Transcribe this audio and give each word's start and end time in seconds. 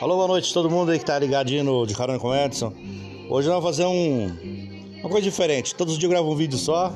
Alô, 0.00 0.16
boa 0.16 0.26
noite 0.26 0.52
todo 0.52 0.68
mundo 0.68 0.90
aí 0.90 0.98
que 0.98 1.04
tá 1.04 1.16
ligadinho 1.18 1.62
no 1.62 1.86
De 1.86 1.94
Carona 1.94 2.18
com 2.18 2.28
o 2.28 2.34
Edson. 2.34 2.72
Hoje 3.30 3.48
nós 3.48 3.62
vamos 3.62 3.64
fazer 3.64 3.86
um, 3.86 4.26
uma 4.98 5.08
coisa 5.08 5.22
diferente. 5.22 5.72
Todos 5.74 5.94
os 5.94 5.98
dias 5.98 6.10
eu 6.10 6.16
gravo 6.16 6.32
um 6.32 6.34
vídeo 6.34 6.58
só. 6.58 6.92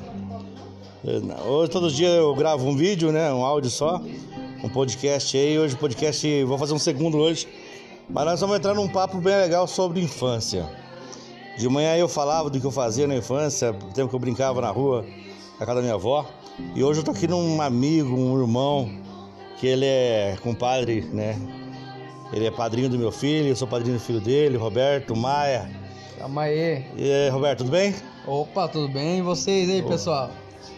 Hoje, 1.47 1.71
todos 1.71 1.93
os 1.93 1.97
dias 1.97 2.13
eu 2.13 2.35
gravo 2.35 2.67
um 2.67 2.77
vídeo, 2.77 3.13
né? 3.13 3.33
Um 3.33 3.45
áudio 3.45 3.71
só. 3.71 4.03
Um 4.65 4.69
podcast 4.69 5.37
aí. 5.37 5.57
Hoje 5.57 5.77
o 5.77 5.79
podcast, 5.79 6.45
vou 6.45 6.59
fazer 6.59 6.75
um 6.75 6.79
segundo 6.79 7.19
hoje. 7.19 7.47
Mas 8.11 8.25
nós 8.25 8.41
vamos 8.41 8.57
entrar 8.57 8.75
num 8.75 8.89
papo 8.89 9.19
bem 9.19 9.37
legal 9.37 9.69
sobre 9.69 10.01
infância. 10.01 10.69
De 11.57 11.69
manhã 11.69 11.97
eu 11.97 12.09
falava 12.09 12.51
do 12.51 12.61
que 12.61 12.67
eu 12.67 12.73
fazia 12.73 13.07
na 13.07 13.15
infância, 13.15 13.71
o 13.71 13.93
tempo 13.93 14.09
que 14.09 14.15
eu 14.17 14.21
brincava 14.21 14.61
na 14.61 14.71
rua, 14.71 15.05
na 15.59 15.65
casa 15.65 15.77
da 15.77 15.83
minha 15.83 15.95
avó. 15.95 16.27
E 16.75 16.83
hoje 16.83 17.01
eu 17.01 17.05
tô 17.05 17.13
aqui 17.13 17.29
num 17.29 17.63
amigo, 17.63 18.15
um 18.17 18.41
irmão, 18.41 18.91
que 19.59 19.69
ele 19.69 19.87
é 19.87 20.37
compadre, 20.43 21.03
né? 21.13 21.37
Ele 22.33 22.47
é 22.47 22.51
padrinho 22.51 22.89
do 22.89 22.99
meu 22.99 23.11
filho, 23.11 23.49
eu 23.49 23.57
sou 23.57 23.67
padrinho 23.67 23.97
do 23.97 24.01
filho 24.01 24.21
dele, 24.21 24.57
Roberto, 24.57 25.17
Maia. 25.17 25.69
Calma 26.19 26.43
aí. 26.43 26.85
E 26.97 27.11
aí, 27.11 27.29
Roberto, 27.31 27.59
tudo 27.59 27.71
bem? 27.71 27.95
Opa, 28.27 28.69
tudo 28.69 28.93
bem? 28.93 29.19
E 29.19 29.23
vocês 29.23 29.71
aí, 29.71 29.81
Ô. 29.83 29.89
pessoal? 29.89 30.31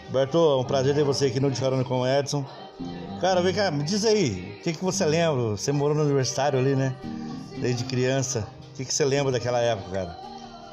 Roberto, 0.06 0.38
é 0.38 0.56
um 0.56 0.64
prazer 0.64 0.94
ter 0.94 1.02
você 1.02 1.26
aqui 1.26 1.40
no 1.40 1.50
De 1.50 1.60
Carona 1.60 1.82
com 1.84 2.00
o 2.00 2.06
Edson. 2.06 2.44
Cara, 3.20 3.42
vem 3.42 3.52
cá, 3.52 3.70
me 3.70 3.82
diz 3.82 4.04
aí, 4.04 4.56
o 4.58 4.62
que, 4.62 4.72
que 4.72 4.84
você 4.84 5.04
lembra? 5.04 5.50
Você 5.50 5.72
morou 5.72 5.94
no 5.96 6.02
universitário 6.04 6.58
ali, 6.58 6.74
né? 6.74 6.94
Desde 7.58 7.84
criança. 7.84 8.46
O 8.72 8.76
que, 8.76 8.84
que 8.84 8.94
você 8.94 9.04
lembra 9.04 9.32
daquela 9.32 9.60
época, 9.60 9.90
cara? 9.90 10.16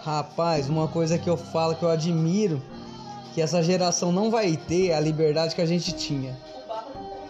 Rapaz, 0.01 0.69
uma 0.69 0.87
coisa 0.87 1.17
que 1.17 1.29
eu 1.29 1.35
falo 1.35 1.75
que 1.75 1.83
eu 1.83 1.89
admiro, 1.89 2.61
que 3.33 3.41
essa 3.41 3.61
geração 3.61 4.11
não 4.11 4.31
vai 4.31 4.55
ter 4.55 4.93
a 4.93 4.99
liberdade 4.99 5.53
que 5.53 5.61
a 5.61 5.65
gente 5.65 5.91
tinha. 5.91 6.37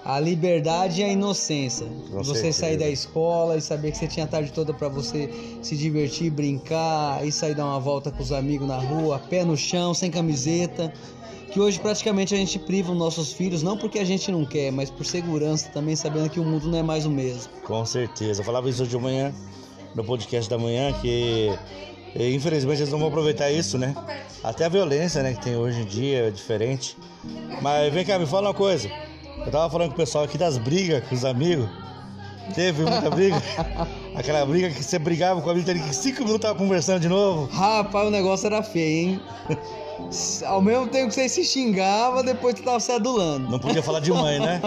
A 0.09 0.21
liberdade 0.21 1.01
e 1.01 1.03
a 1.03 1.09
inocência. 1.09 1.85
Com 2.09 2.23
você 2.23 2.53
sair 2.53 2.77
da 2.77 2.87
escola 2.87 3.57
e 3.57 3.61
saber 3.61 3.91
que 3.91 3.97
você 3.97 4.07
tinha 4.07 4.23
a 4.23 4.27
tarde 4.27 4.53
toda 4.53 4.73
pra 4.73 4.87
você 4.87 5.29
se 5.61 5.75
divertir, 5.75 6.31
brincar 6.31 7.27
e 7.27 7.31
sair 7.31 7.53
dar 7.53 7.65
uma 7.65 7.77
volta 7.77 8.09
com 8.09 8.23
os 8.23 8.31
amigos 8.31 8.65
na 8.65 8.77
rua, 8.77 9.19
pé 9.19 9.43
no 9.43 9.57
chão, 9.57 9.93
sem 9.93 10.09
camiseta. 10.09 10.93
Que 11.51 11.59
hoje 11.59 11.77
praticamente 11.77 12.33
a 12.33 12.37
gente 12.37 12.57
priva 12.57 12.93
os 12.93 12.97
nossos 12.97 13.33
filhos, 13.33 13.61
não 13.61 13.77
porque 13.77 13.99
a 13.99 14.05
gente 14.05 14.31
não 14.31 14.45
quer, 14.45 14.71
mas 14.71 14.89
por 14.89 15.05
segurança 15.05 15.67
também, 15.73 15.93
sabendo 15.93 16.29
que 16.29 16.39
o 16.39 16.43
mundo 16.45 16.69
não 16.69 16.77
é 16.77 16.83
mais 16.83 17.05
o 17.05 17.09
mesmo. 17.09 17.51
Com 17.65 17.85
certeza. 17.85 18.39
Eu 18.39 18.45
falava 18.45 18.69
isso 18.69 18.83
hoje 18.83 18.91
de 18.91 18.97
manhã, 18.97 19.33
no 19.93 20.05
podcast 20.05 20.49
da 20.49 20.57
manhã, 20.57 20.93
que 21.01 21.51
infelizmente 22.15 22.79
eles 22.79 22.91
não 22.93 22.99
vão 22.99 23.09
aproveitar 23.09 23.51
isso, 23.51 23.77
né? 23.77 23.93
Até 24.41 24.63
a 24.63 24.69
violência 24.69 25.21
né, 25.21 25.33
que 25.33 25.41
tem 25.41 25.57
hoje 25.57 25.81
em 25.81 25.85
dia 25.85 26.27
é 26.27 26.31
diferente. 26.31 26.97
Mas 27.61 27.93
vem 27.93 28.05
cá, 28.05 28.17
me 28.17 28.25
fala 28.25 28.47
uma 28.47 28.53
coisa. 28.53 28.89
Eu 29.47 29.51
tava 29.51 29.69
falando 29.69 29.87
com 29.87 29.93
o 29.93 29.97
pessoal 29.97 30.25
aqui 30.25 30.37
das 30.37 30.57
brigas 30.57 31.01
com 31.07 31.15
os 31.15 31.23
amigos. 31.23 31.69
Teve 32.53 32.81
muita 32.83 33.09
briga. 33.09 33.41
Aquela 34.13 34.45
briga 34.45 34.69
que 34.69 34.83
você 34.83 34.99
brigava 34.99 35.39
com 35.41 35.47
o 35.47 35.51
amigo, 35.51 35.65
que 35.65 35.95
cinco 35.95 36.19
minutos 36.23 36.41
tava 36.41 36.55
conversando 36.59 36.99
de 36.99 37.07
novo. 37.07 37.47
Rapaz, 37.53 38.07
o 38.09 38.11
negócio 38.11 38.45
era 38.47 38.61
feio, 38.61 39.11
hein? 39.11 39.21
Ao 40.45 40.61
mesmo 40.61 40.87
tempo 40.87 41.07
que 41.07 41.13
você 41.15 41.29
se 41.29 41.45
xingava, 41.45 42.21
depois 42.23 42.55
tu 42.55 42.61
tava 42.63 42.79
se 42.81 42.91
adulando. 42.91 43.49
Não 43.49 43.57
podia 43.57 43.81
falar 43.81 44.01
de 44.01 44.11
mãe, 44.11 44.37
né? 44.37 44.61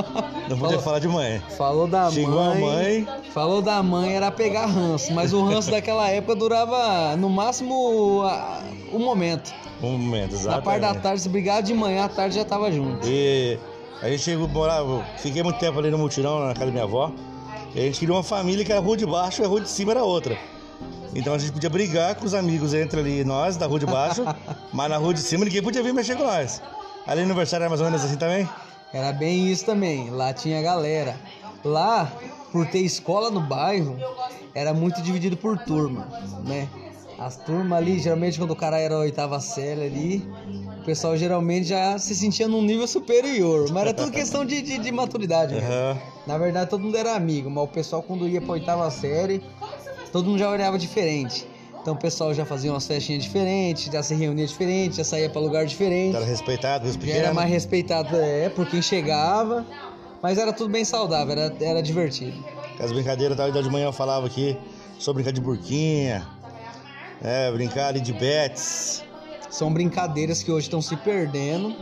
Não 0.48 0.56
podia 0.58 0.78
Falou. 0.78 0.81
falar 0.81 0.98
de 0.98 1.08
mãe. 1.08 1.42
Falou 1.58 1.86
da 1.86 2.11
Xingou 2.11 2.41
a 2.41 2.55
mãe. 2.55 2.61
mãe. 2.61 3.06
Falou 3.34 3.61
da 3.62 3.83
mãe, 3.83 4.14
era 4.17 4.31
pegar 4.31 4.64
ranço. 4.67 5.12
Mas 5.12 5.33
o 5.34 5.45
ranço 5.45 5.70
daquela 5.70 6.08
época 6.08 6.34
durava 6.34 7.17
no 7.19 7.28
máximo 7.31 8.23
a- 8.25 8.61
um 8.92 8.98
momento. 8.98 9.53
Um 9.83 9.97
momento, 9.97 10.34
Na 10.45 10.61
parte 10.61 10.81
da 10.81 10.95
tarde, 10.95 11.23
se 11.23 11.28
brigava 11.28 11.62
de 11.62 11.75
manhã, 11.75 12.05
à 12.05 12.08
tarde 12.08 12.34
já 12.34 12.45
tava 12.45 12.70
junto. 12.73 13.06
E 13.06 13.58
a 14.02 14.08
gente 14.08 14.22
chegou 14.22 14.46
a 14.46 14.48
morar, 14.48 14.78
eu 14.78 15.05
fiquei 15.19 15.42
muito 15.42 15.58
tempo 15.58 15.78
ali 15.78 15.91
no 15.91 15.98
mutirão, 15.98 16.41
na 16.41 16.55
casa 16.55 16.66
da 16.66 16.72
minha 16.72 16.84
avó. 16.84 17.12
E 17.74 17.78
a 17.78 17.83
gente 17.83 18.00
queria 18.00 18.14
uma 18.14 18.22
família 18.22 18.64
que 18.64 18.72
era 18.72 18.80
a 18.80 18.84
rua 18.84 18.96
de 18.96 19.06
baixo 19.06 19.42
e 19.42 19.44
a 19.44 19.48
rua 19.48 19.60
de 19.60 19.69
cima 19.69 19.92
era 19.92 20.02
outra. 20.02 20.36
Então 21.14 21.34
a 21.34 21.38
gente 21.38 21.52
podia 21.52 21.68
brigar 21.68 22.14
com 22.14 22.24
os 22.24 22.34
amigos 22.34 22.73
entre 22.73 23.01
ali 23.01 23.24
nós, 23.24 23.56
da 23.56 23.67
rua 23.67 23.78
de 23.78 23.86
baixo, 23.86 24.24
mas 24.73 24.90
na 24.90 24.96
rua 24.96 25.12
de 25.12 25.20
cima 25.20 25.45
ninguém 25.45 25.62
podia 25.62 25.83
vir 25.83 25.92
mexer 25.92 26.17
com 26.17 26.24
nós. 26.24 26.62
Ali 27.06 27.20
no 27.20 27.27
aniversário 27.27 27.64
era 27.64 27.68
mais 27.68 27.80
ou 27.80 27.86
menos 27.86 28.05
assim 28.05 28.17
também? 28.17 28.48
Era 28.92 29.12
bem 29.12 29.51
isso 29.51 29.64
também. 29.64 30.11
Lá 30.11 30.33
tinha 30.33 30.61
galera. 30.62 31.17
Lá, 31.64 32.11
por 32.51 32.67
ter 32.67 32.80
escola 32.80 33.30
no 33.30 33.40
bairro, 33.40 33.96
era 34.55 34.72
muito 34.72 35.02
dividido 35.02 35.36
por 35.36 35.58
turma, 35.58 36.08
né? 36.45 36.68
As 37.20 37.36
turmas 37.36 37.77
ali, 37.79 37.98
geralmente 37.98 38.39
quando 38.39 38.53
o 38.53 38.57
cara 38.57 38.79
era 38.79 38.95
a 38.95 38.98
oitava 39.01 39.39
série 39.41 39.83
ali, 39.83 40.25
o 40.81 40.85
pessoal 40.86 41.14
geralmente 41.19 41.67
já 41.69 41.98
se 41.98 42.14
sentia 42.14 42.48
num 42.48 42.63
nível 42.63 42.86
superior. 42.89 43.70
Mas 43.70 43.83
era 43.83 43.92
tudo 43.92 44.11
questão 44.11 44.42
de, 44.42 44.63
de, 44.63 44.79
de 44.79 44.91
maturidade. 44.91 45.55
Aham. 45.55 45.98
Na 46.27 46.39
verdade, 46.39 46.70
todo 46.70 46.83
mundo 46.83 46.97
era 46.97 47.14
amigo, 47.14 47.51
mas 47.51 47.64
o 47.64 47.69
pessoal 47.69 48.03
quando 48.03 48.27
ia 48.27 48.41
pra 48.41 48.53
oitava 48.53 48.91
série, 48.91 49.42
todo 50.11 50.31
mundo 50.31 50.39
já 50.39 50.51
olhava 50.51 50.79
diferente. 50.79 51.47
Então 51.83 51.92
o 51.92 51.97
pessoal 51.97 52.33
já 52.33 52.47
fazia 52.47 52.73
umas 52.73 52.86
festinhas 52.86 53.23
diferentes, 53.23 53.92
já 53.92 54.02
se 54.02 54.14
reunia 54.14 54.47
diferente, 54.47 54.97
já 54.97 55.05
saía 55.05 55.29
pra 55.29 55.42
lugar 55.42 55.67
diferente. 55.67 56.17
Era 56.17 56.25
respeitado, 56.25 56.87
Já 56.87 56.95
pequenos. 56.98 57.20
era 57.20 57.35
mais 57.35 57.51
respeitado 57.51 58.17
é, 58.17 58.48
por 58.48 58.67
quem 58.67 58.81
chegava, 58.81 59.67
mas 60.23 60.39
era 60.39 60.55
tudo 60.55 60.70
bem 60.70 60.87
saudável, 60.87 61.33
era, 61.33 61.55
era 61.61 61.83
divertido. 61.83 62.42
As 62.79 62.92
brincadeiras 62.92 63.37
da 63.37 63.51
de 63.51 63.69
manhã 63.69 63.87
eu 63.87 63.92
falava 63.92 64.27
aqui 64.27 64.57
sobre 64.98 65.23
brincar 65.23 65.35
de 65.35 65.41
burquinha, 65.41 66.39
é, 67.23 67.51
brincar 67.53 67.92
de 67.95 68.13
bets. 68.13 69.05
São 69.51 69.73
brincadeiras 69.73 70.42
que 70.42 70.51
hoje 70.51 70.67
estão 70.67 70.81
se 70.81 70.97
perdendo 70.97 71.75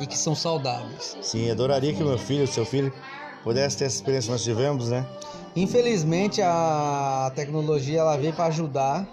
e 0.00 0.06
que 0.06 0.16
são 0.16 0.34
saudáveis. 0.34 1.16
Sim, 1.20 1.50
adoraria 1.50 1.92
que 1.92 2.02
meu 2.02 2.18
filho, 2.18 2.46
seu 2.46 2.64
filho, 2.64 2.92
pudesse 3.44 3.76
ter 3.76 3.84
essa 3.84 3.96
experiência 3.96 4.28
que 4.28 4.32
nós 4.32 4.42
tivemos, 4.42 4.88
né? 4.88 5.06
Infelizmente 5.54 6.42
a 6.42 7.30
tecnologia 7.34 8.00
ela 8.00 8.16
veio 8.16 8.32
para 8.32 8.46
ajudar, 8.46 9.06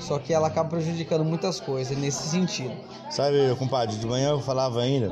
só 0.00 0.18
que 0.18 0.32
ela 0.32 0.48
acaba 0.48 0.68
prejudicando 0.70 1.24
muitas 1.24 1.60
coisas 1.60 1.96
nesse 1.96 2.28
sentido. 2.28 2.74
Sabe, 3.10 3.54
compadre, 3.58 3.96
de 3.96 4.06
manhã 4.06 4.30
eu 4.30 4.40
falava 4.40 4.80
ainda 4.80 5.10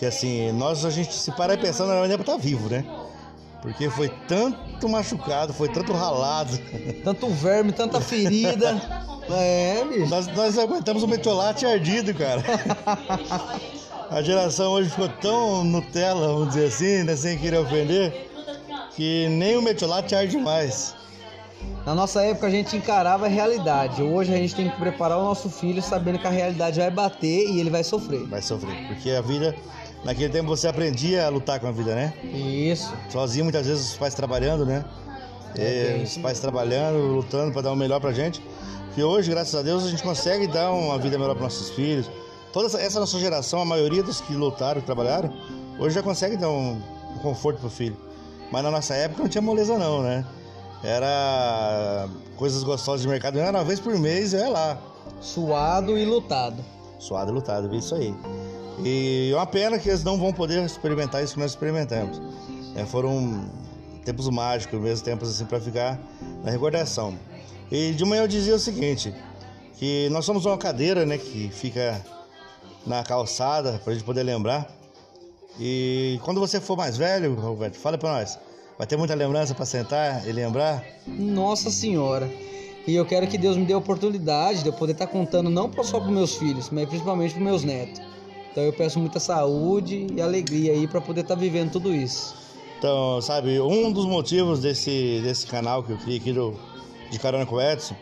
que 0.00 0.06
assim, 0.06 0.50
nós 0.52 0.82
a 0.86 0.90
gente 0.90 1.12
se 1.12 1.30
parar 1.32 1.52
e 1.52 1.58
pensar, 1.58 1.84
não 1.84 1.92
era 1.92 2.08
nem 2.08 2.16
pra 2.16 2.22
estar 2.22 2.42
vivo, 2.42 2.70
né? 2.70 2.82
Porque 3.62 3.90
foi 3.90 4.08
tanto 4.26 4.88
machucado, 4.88 5.52
foi 5.52 5.68
tanto 5.68 5.92
ralado. 5.92 6.58
Tanto 7.04 7.28
verme, 7.28 7.72
tanta 7.72 8.00
ferida. 8.00 8.80
É, 9.32 9.84
bicho. 9.84 10.08
Nós, 10.08 10.26
nós 10.26 10.58
aguentamos 10.58 11.04
o 11.04 11.06
metiolate 11.06 11.64
ardido, 11.64 12.12
cara. 12.12 12.42
A 14.10 14.20
geração 14.22 14.72
hoje 14.72 14.90
ficou 14.90 15.08
tão 15.08 15.62
Nutella, 15.62 16.26
vamos 16.26 16.48
dizer 16.48 16.66
assim, 16.66 17.04
né, 17.04 17.14
sem 17.14 17.38
querer 17.38 17.58
ofender, 17.58 18.28
que 18.96 19.28
nem 19.28 19.56
o 19.56 19.62
metiolate 19.62 20.16
arde 20.16 20.36
mais. 20.36 20.96
Na 21.86 21.94
nossa 21.94 22.22
época 22.24 22.48
a 22.48 22.50
gente 22.50 22.76
encarava 22.76 23.26
a 23.26 23.28
realidade. 23.28 24.02
Hoje 24.02 24.34
a 24.34 24.36
gente 24.36 24.54
tem 24.54 24.68
que 24.68 24.76
preparar 24.76 25.18
o 25.18 25.22
nosso 25.22 25.48
filho 25.48 25.80
sabendo 25.80 26.18
que 26.18 26.26
a 26.26 26.30
realidade 26.30 26.80
vai 26.80 26.90
bater 26.90 27.48
e 27.48 27.60
ele 27.60 27.70
vai 27.70 27.84
sofrer. 27.84 28.26
Vai 28.26 28.42
sofrer. 28.42 28.88
Porque 28.88 29.10
a 29.10 29.20
vida, 29.20 29.54
naquele 30.04 30.28
tempo 30.30 30.48
você 30.48 30.68
aprendia 30.68 31.26
a 31.26 31.28
lutar 31.28 31.60
com 31.60 31.66
a 31.66 31.72
vida, 31.72 31.94
né? 31.94 32.12
Isso. 32.24 32.92
Sozinho, 33.08 33.44
muitas 33.44 33.66
vezes 33.66 33.90
os 33.90 33.96
pais 33.96 34.14
trabalhando, 34.14 34.64
né? 34.66 34.84
É, 35.56 35.98
É, 35.98 36.02
os 36.04 36.16
pais 36.18 36.38
trabalhando, 36.40 36.98
lutando 36.98 37.52
para 37.52 37.62
dar 37.62 37.72
o 37.72 37.76
melhor 37.76 38.00
pra 38.00 38.12
gente. 38.12 38.42
Que 38.94 39.02
hoje, 39.02 39.30
graças 39.30 39.54
a 39.54 39.62
Deus, 39.62 39.84
a 39.84 39.88
gente 39.88 40.02
consegue 40.02 40.46
dar 40.46 40.72
uma 40.72 40.98
vida 40.98 41.18
melhor 41.18 41.34
para 41.34 41.44
nossos 41.44 41.70
filhos. 41.70 42.10
Toda 42.52 42.66
essa, 42.66 42.80
essa 42.80 42.98
nossa 43.00 43.18
geração, 43.18 43.60
a 43.60 43.64
maioria 43.64 44.02
dos 44.02 44.20
que 44.20 44.32
lutaram, 44.34 44.80
trabalharam, 44.80 45.32
hoje 45.78 45.94
já 45.94 46.02
consegue 46.02 46.36
dar 46.36 46.48
um, 46.50 46.80
um 47.14 47.18
conforto 47.22 47.60
pro 47.60 47.70
filho. 47.70 47.96
Mas 48.50 48.64
na 48.64 48.70
nossa 48.70 48.94
época 48.94 49.22
não 49.22 49.28
tinha 49.28 49.42
moleza 49.42 49.78
não, 49.78 50.02
né? 50.02 50.24
Era 50.82 52.08
coisas 52.36 52.62
gostosas 52.64 53.02
de 53.02 53.08
mercado, 53.08 53.38
era 53.38 53.56
uma 53.56 53.64
vez 53.64 53.78
por 53.78 53.96
mês, 53.98 54.34
é 54.34 54.48
lá. 54.48 54.78
Suado 55.20 55.96
e 55.96 56.04
lutado. 56.04 56.64
Suado 56.98 57.30
e 57.30 57.34
lutado, 57.34 57.68
vi 57.68 57.78
isso 57.78 57.94
aí. 57.94 58.14
E 58.84 59.30
é 59.32 59.36
uma 59.36 59.46
pena 59.46 59.78
que 59.78 59.88
eles 59.88 60.02
não 60.02 60.18
vão 60.18 60.32
poder 60.32 60.64
experimentar 60.64 61.22
isso 61.22 61.34
que 61.34 61.40
nós 61.40 61.50
experimentamos. 61.50 62.20
É, 62.74 62.84
foram 62.84 63.44
tempos 64.04 64.28
mágicos, 64.28 64.80
mesmo 64.80 65.04
tempos 65.04 65.28
assim 65.28 65.44
para 65.44 65.60
ficar 65.60 65.98
na 66.42 66.50
recordação. 66.50 67.14
E 67.70 67.92
de 67.92 68.04
manhã 68.04 68.22
eu 68.22 68.28
dizia 68.28 68.54
o 68.54 68.58
seguinte, 68.58 69.14
que 69.76 70.08
nós 70.10 70.24
somos 70.24 70.44
uma 70.46 70.58
cadeira, 70.58 71.06
né, 71.06 71.18
que 71.18 71.48
fica 71.52 72.04
na 72.86 73.02
calçada 73.02 73.80
para 73.84 73.92
a 73.92 73.94
gente 73.94 74.04
poder 74.04 74.22
lembrar. 74.22 74.68
E 75.58 76.18
quando 76.22 76.40
você 76.40 76.60
for 76.60 76.76
mais 76.76 76.96
velho, 76.96 77.34
Roberto, 77.34 77.76
fala 77.76 77.98
para 77.98 78.12
nós. 78.12 78.38
Vai 78.78 78.86
ter 78.86 78.96
muita 78.96 79.14
lembrança 79.14 79.54
para 79.54 79.66
sentar 79.66 80.26
e 80.26 80.32
lembrar? 80.32 80.82
Nossa 81.06 81.70
Senhora. 81.70 82.30
E 82.86 82.94
eu 82.94 83.04
quero 83.04 83.26
que 83.26 83.36
Deus 83.36 83.56
me 83.56 83.66
dê 83.66 83.74
a 83.74 83.78
oportunidade 83.78 84.62
de 84.62 84.68
eu 84.68 84.72
poder 84.72 84.92
estar 84.92 85.06
contando 85.06 85.50
não 85.50 85.70
só 85.84 86.00
para 86.00 86.10
meus 86.10 86.34
filhos, 86.34 86.70
mas 86.70 86.88
principalmente 86.88 87.34
para 87.34 87.44
meus 87.44 87.62
netos. 87.62 88.00
Então 88.50 88.64
eu 88.64 88.72
peço 88.72 88.98
muita 88.98 89.20
saúde 89.20 90.06
e 90.14 90.20
alegria 90.20 90.72
aí 90.72 90.86
para 90.86 91.00
poder 91.00 91.20
estar 91.20 91.34
vivendo 91.34 91.72
tudo 91.72 91.94
isso. 91.94 92.34
Então, 92.78 93.20
sabe, 93.20 93.60
um 93.60 93.92
dos 93.92 94.06
motivos 94.06 94.60
desse, 94.60 95.20
desse 95.22 95.46
canal 95.46 95.82
que 95.82 95.92
eu 95.92 95.98
criei 95.98 96.18
aqui 96.18 96.32
do, 96.32 96.54
de 97.10 97.18
Carona 97.18 97.44
com 97.44 97.60
Edson 97.60 97.94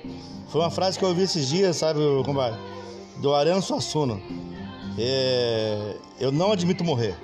foi 0.49 0.61
uma 0.61 0.71
frase 0.71 0.99
que 0.99 1.05
eu 1.05 1.09
ouvi 1.09 1.23
esses 1.23 1.49
dias, 1.49 1.77
sabe, 1.77 2.01
compadre? 2.25 2.59
Do 3.19 3.35
Ariano 3.35 3.61
Suassuna. 3.61 4.21
É, 4.97 5.97
eu 6.21 6.33
não 6.33 6.53
admito 6.53 6.85
morrer. 6.85 7.15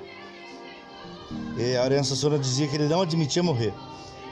E 1.57 1.75
Ariano 1.77 2.03
Suassuna 2.03 2.37
dizia 2.37 2.67
que 2.67 2.75
ele 2.75 2.87
não 2.87 3.01
admitia 3.01 3.41
morrer. 3.41 3.73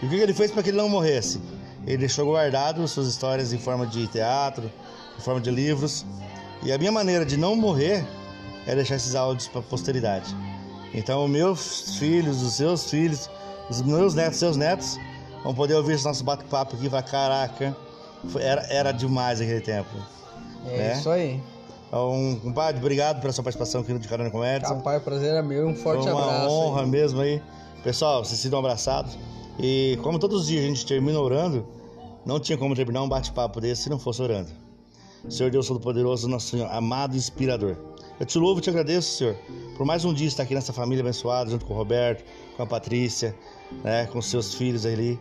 E 0.02 0.06
o 0.06 0.10
que 0.10 0.16
ele 0.16 0.34
fez 0.34 0.52
para 0.52 0.62
que 0.62 0.70
ele 0.70 0.78
não 0.78 0.90
morresse? 0.90 1.42
Ele 1.88 1.98
deixou 1.98 2.26
guardado 2.26 2.86
suas 2.88 3.08
histórias 3.08 3.52
em 3.54 3.58
forma 3.58 3.88
de 3.88 4.06
teatro, 4.08 4.70
em 5.18 5.22
forma 5.22 5.42
de 5.42 5.50
livros. 5.50 6.06
E 6.62 6.72
a 6.72 6.78
minha 6.78 6.92
maneira 6.92 7.26
de 7.26 7.38
não 7.38 7.56
morrer 7.56 8.06
é 8.66 8.76
deixar 8.76 8.96
esses 8.96 9.16
áudios 9.16 9.48
para 9.48 9.60
a 9.60 9.64
posteridade. 9.64 10.36
Então, 10.94 11.28
meus 11.28 11.98
filhos, 11.98 12.42
os 12.42 12.54
seus 12.54 12.90
filhos, 12.90 13.30
os 13.70 13.82
meus 13.82 14.14
netos, 14.14 14.38
seus 14.38 14.56
netos, 14.56 15.00
vão 15.44 15.54
poder 15.54 15.76
ouvir 15.76 15.94
esse 15.94 16.06
nosso 16.06 16.24
bate-papo 16.24 16.76
aqui 16.76 16.86
e 16.86 16.90
falar: 16.90 17.04
caraca, 17.04 17.76
era, 18.40 18.62
era 18.70 18.92
demais 18.92 19.42
aquele 19.42 19.62
tempo. 19.62 19.90
É 20.68 20.78
né? 20.78 20.94
isso 20.94 21.10
aí. 21.10 21.42
Então, 21.88 22.40
compadre, 22.42 22.80
obrigado 22.80 23.22
pela 23.22 23.32
sua 23.32 23.44
participação 23.44 23.82
aqui 23.82 23.94
no 23.94 24.00
De 24.00 24.08
Carona 24.08 24.30
com 24.30 24.44
Edson. 24.44 24.76
Capaz, 24.78 25.02
o 25.02 25.04
prazer 25.04 25.36
é 25.36 25.42
meu. 25.42 25.68
Um 25.68 25.76
forte 25.76 26.04
Foi 26.04 26.12
uma 26.12 26.24
abraço. 26.24 26.48
Uma 26.48 26.52
honra 26.52 26.82
aí. 26.82 26.88
mesmo 26.88 27.22
aí. 27.22 27.42
Pessoal, 27.84 28.24
vocês 28.24 28.40
se 28.40 28.50
dão 28.50 28.60
abraçados. 28.60 29.18
E 29.60 30.00
como 30.02 30.18
todos 30.18 30.42
os 30.42 30.48
dias 30.48 30.64
a 30.64 30.68
gente 30.68 30.86
termina 30.86 31.20
orando, 31.20 31.68
não 32.26 32.40
tinha 32.40 32.58
como 32.58 32.76
terminar 32.76 33.04
um 33.04 33.10
bate-papo 33.10 33.62
desse 33.62 33.84
se 33.84 33.90
não 33.90 34.00
fosse 34.00 34.22
orando. 34.22 34.50
Senhor 35.30 35.52
Deus 35.52 35.68
Todo-Poderoso, 35.68 36.28
nosso 36.28 36.48
Senhor, 36.48 36.68
amado 36.72 37.14
e 37.14 37.18
inspirador. 37.18 37.78
Eu 38.24 38.26
te 38.26 38.40
louvo 38.40 38.62
e 38.62 38.64
te 38.64 38.70
agradeço, 38.70 39.18
Senhor, 39.18 39.36
por 39.76 39.86
mais 39.86 40.06
um 40.06 40.14
dia 40.14 40.26
estar 40.26 40.44
aqui 40.44 40.56
nessa 40.56 40.72
família 40.72 41.02
abençoada, 41.02 41.52
junto 41.52 41.66
com 41.66 41.74
o 41.74 41.76
Roberto, 41.76 42.24
com 42.56 42.64
a 42.64 42.66
Patrícia, 42.66 43.36
né, 43.84 44.06
com 44.06 44.22
seus 44.22 44.54
filhos 44.54 44.86
ali. 44.86 45.20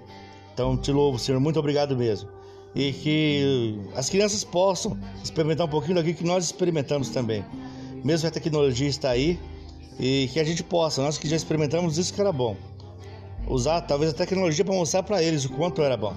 Então, 0.54 0.76
te 0.76 0.92
louvo, 0.92 1.18
Senhor, 1.18 1.40
muito 1.40 1.58
obrigado 1.58 1.96
mesmo. 1.96 2.28
E 2.76 2.92
que 2.92 3.76
as 3.96 4.08
crianças 4.08 4.44
possam 4.44 4.96
experimentar 5.20 5.66
um 5.66 5.68
pouquinho 5.68 5.96
daquilo 5.96 6.14
que 6.14 6.22
nós 6.22 6.44
experimentamos 6.44 7.08
também. 7.08 7.44
Mesmo 8.04 8.28
a 8.28 8.30
tecnologia 8.30 8.86
está 8.86 9.10
aí, 9.10 9.36
e 9.98 10.30
que 10.32 10.38
a 10.38 10.44
gente 10.44 10.62
possa, 10.62 11.02
nós 11.02 11.18
que 11.18 11.28
já 11.28 11.34
experimentamos 11.34 11.98
isso 11.98 12.14
que 12.14 12.20
era 12.20 12.30
bom, 12.30 12.56
usar 13.48 13.80
talvez 13.80 14.12
a 14.12 14.14
tecnologia 14.14 14.64
para 14.64 14.74
mostrar 14.74 15.02
para 15.02 15.20
eles 15.20 15.44
o 15.44 15.48
quanto 15.48 15.82
era 15.82 15.96
bom. 15.96 16.14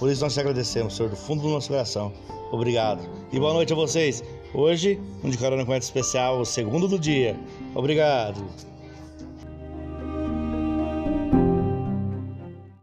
Por 0.00 0.10
isso 0.10 0.22
nós 0.22 0.32
te 0.32 0.40
agradecemos, 0.40 0.96
Senhor, 0.96 1.10
do 1.10 1.16
fundo 1.16 1.42
do 1.42 1.50
nosso 1.50 1.68
coração. 1.68 2.10
Obrigado. 2.50 3.06
E 3.30 3.38
boa 3.38 3.52
noite 3.52 3.74
a 3.74 3.76
vocês. 3.76 4.24
Hoje, 4.54 4.98
um 5.22 5.28
de 5.28 5.36
carona 5.36 5.64
com 5.64 5.74
especial, 5.74 6.40
o 6.40 6.44
segundo 6.46 6.88
do 6.88 6.98
dia. 6.98 7.38
Obrigado. 7.74 8.42